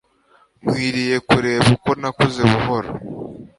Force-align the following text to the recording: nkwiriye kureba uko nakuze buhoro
nkwiriye 0.63 1.15
kureba 1.29 1.65
uko 1.75 1.89
nakuze 1.99 2.41
buhoro 2.51 2.89